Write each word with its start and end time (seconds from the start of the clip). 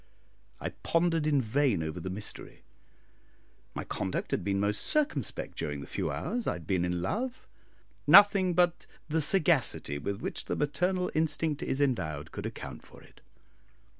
I 0.59 0.69
pondered 0.69 1.27
in 1.27 1.39
vain 1.39 1.83
over 1.83 1.99
the 1.99 2.09
mystery. 2.09 2.63
My 3.75 3.83
conduct 3.83 4.31
had 4.31 4.43
been 4.43 4.59
most 4.59 4.81
circumspect 4.81 5.55
during 5.59 5.81
the 5.81 5.85
few 5.85 6.09
hours 6.09 6.47
I 6.47 6.53
had 6.53 6.65
been 6.65 6.83
in 6.85 7.03
love; 7.03 7.45
nothing 8.07 8.55
but 8.55 8.87
the 9.09 9.21
sagacity 9.21 9.99
with 9.99 10.19
which 10.19 10.45
the 10.45 10.55
maternal 10.55 11.11
instinct 11.13 11.61
is 11.61 11.79
endowed 11.79 12.31
could 12.31 12.47
account 12.47 12.81
for 12.83 13.03
it. 13.03 13.21